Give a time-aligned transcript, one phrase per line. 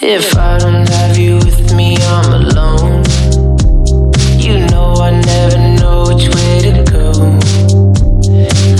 [0.00, 3.02] If I don't have you with me, I'm alone.
[4.38, 7.12] You know I never know which way to go.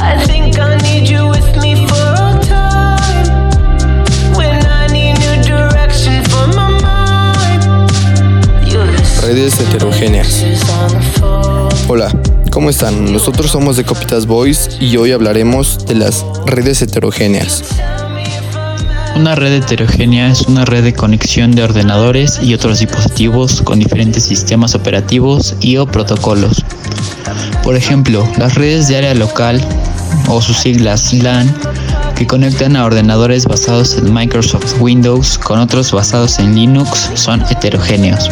[0.03, 3.27] I think I need you with me for all time.
[4.35, 7.63] When I need new direction for my mind.
[9.23, 10.45] Redes heterogéneas.
[11.89, 12.11] Hola,
[12.51, 13.13] ¿cómo están?
[13.13, 17.63] Nosotros somos de Copitas Boys y hoy hablaremos de las redes heterogéneas.
[19.17, 24.25] Una red heterogénea es una red de conexión de ordenadores y otros dispositivos con diferentes
[24.25, 26.65] sistemas operativos y o protocolos.
[27.63, 29.61] Por ejemplo, las redes de área local
[30.29, 31.55] o sus siglas LAN
[32.17, 38.29] que conectan a ordenadores basados en Microsoft Windows con otros basados en Linux son heterogéneos.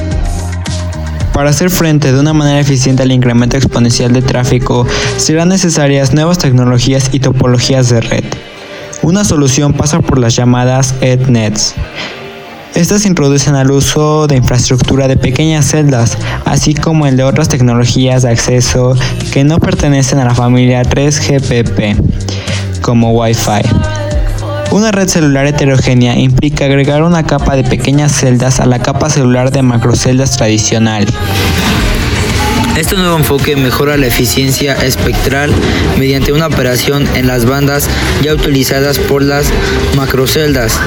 [1.33, 4.87] Para hacer frente de una manera eficiente al incremento exponencial de tráfico,
[5.19, 8.25] serán necesarias nuevas tecnologías y topologías de red.
[9.03, 11.75] Una solución pasa por las llamadas EdNets.
[12.75, 18.23] Estas introducen al uso de infraestructura de pequeñas celdas, así como el de otras tecnologías
[18.23, 18.95] de acceso
[19.33, 21.97] que no pertenecen a la familia 3GPP,
[22.83, 23.63] como Wi-Fi.
[24.71, 29.51] Una red celular heterogénea implica agregar una capa de pequeñas celdas a la capa celular
[29.51, 31.07] de macroceldas tradicional.
[32.79, 35.53] Este nuevo enfoque mejora la eficiencia espectral
[35.99, 37.89] mediante una operación en las bandas
[38.23, 39.51] ya utilizadas por las
[39.97, 40.79] macroceldas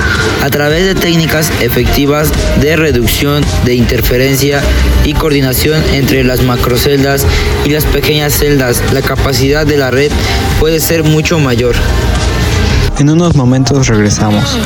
[0.41, 2.31] a través de técnicas efectivas
[2.61, 4.61] de reducción de interferencia
[5.03, 7.25] y coordinación entre las macroceldas
[7.65, 8.81] y las pequeñas celdas.
[8.93, 10.13] La capacidad de la red
[10.61, 11.75] puede ser mucho mayor.
[12.99, 14.57] En unos momentos regresamos.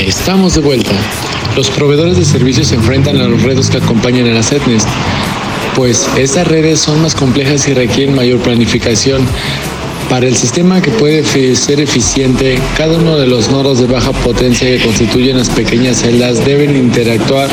[0.00, 0.92] Estamos de vuelta.
[1.56, 4.86] Los proveedores de servicios se enfrentan a los retos que acompañan a las etnias,
[5.74, 9.26] pues estas redes son más complejas y requieren mayor planificación.
[10.08, 11.24] Para el sistema que puede
[11.56, 16.44] ser eficiente, cada uno de los nodos de baja potencia que constituyen las pequeñas celdas
[16.44, 17.48] deben interactuar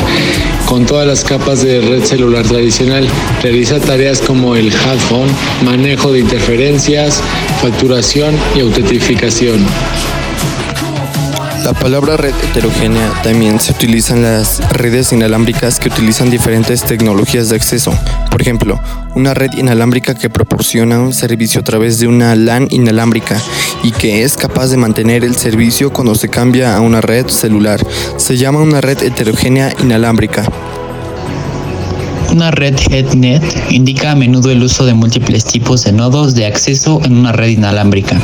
[0.66, 3.08] con todas las capas de red celular tradicional.
[3.42, 5.30] Realiza tareas como el headphone,
[5.64, 7.22] manejo de interferencias,
[7.60, 9.66] facturación y autentificación.
[11.64, 17.50] La palabra red heterogénea también se utiliza en las redes inalámbricas que utilizan diferentes tecnologías
[17.50, 17.92] de acceso.
[18.32, 18.80] Por ejemplo,
[19.14, 23.40] una red inalámbrica que proporciona un servicio a través de una LAN inalámbrica
[23.84, 27.80] y que es capaz de mantener el servicio cuando se cambia a una red celular.
[28.16, 30.44] Se llama una red heterogénea inalámbrica.
[32.32, 37.00] Una red HeadNet indica a menudo el uso de múltiples tipos de nodos de acceso
[37.04, 38.18] en una red inalámbrica.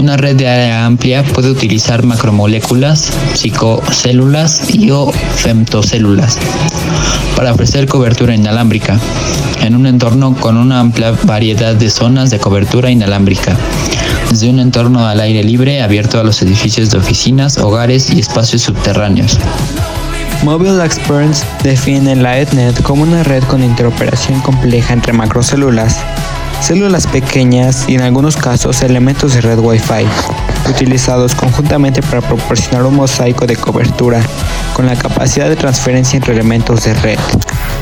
[0.00, 6.38] Una red de área amplia puede utilizar macromoléculas, psicocélulas y o femtocélulas
[7.36, 8.98] para ofrecer cobertura inalámbrica
[9.60, 13.54] en un entorno con una amplia variedad de zonas de cobertura inalámbrica,
[14.30, 18.62] desde un entorno al aire libre abierto a los edificios de oficinas, hogares y espacios
[18.62, 19.38] subterráneos.
[20.42, 25.98] Mobile Experts define la EdNet como una red con interoperación compleja entre macrocélulas,
[26.60, 30.06] células pequeñas y en algunos casos elementos de red Wi-Fi,
[30.68, 34.20] utilizados conjuntamente para proporcionar un mosaico de cobertura
[34.74, 37.18] con la capacidad de transferencia entre elementos de red.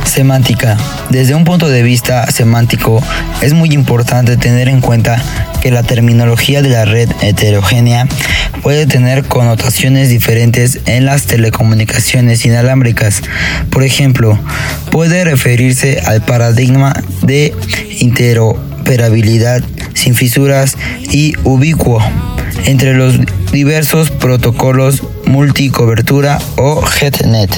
[0.05, 0.77] Semántica.
[1.11, 3.03] Desde un punto de vista semántico,
[3.43, 5.23] es muy importante tener en cuenta
[5.61, 8.07] que la terminología de la red heterogénea
[8.63, 13.23] puede tener connotaciones diferentes en las telecomunicaciones inalámbricas.
[13.71, 14.39] Por ejemplo,
[14.91, 17.55] puede referirse al paradigma de
[18.89, 19.63] interoperabilidad
[19.95, 20.77] sin fisuras
[21.11, 22.03] y ubicuo
[22.65, 23.19] entre los
[23.53, 27.51] diversos protocolos multicobertura o HeadNet.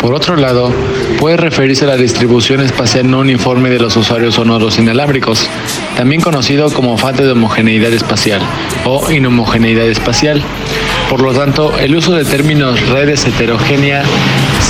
[0.00, 0.72] Por otro lado,
[1.20, 5.46] puede referirse a la distribución espacial no uniforme de los usuarios sonoros inalámbricos,
[5.96, 8.40] también conocido como falta de homogeneidad espacial
[8.84, 10.42] o inhomogeneidad espacial.
[11.10, 14.04] Por lo tanto, el uso de términos redes heterogénea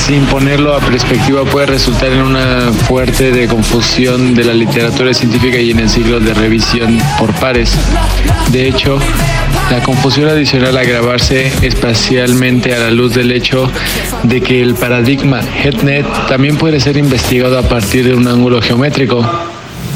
[0.07, 5.59] sin ponerlo a perspectiva puede resultar en una fuerte de confusión de la literatura científica
[5.59, 7.73] y en el siglo de revisión por pares.
[8.51, 8.99] De hecho,
[9.71, 13.71] la confusión adicional agravarse espacialmente a la luz del hecho
[14.23, 19.29] de que el paradigma HeadNet también puede ser investigado a partir de un ángulo geométrico.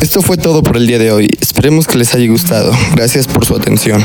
[0.02, 1.26] Esto fue todo por el día de hoy.
[1.40, 2.70] Esperemos que les haya gustado.
[2.94, 4.04] Gracias por su atención.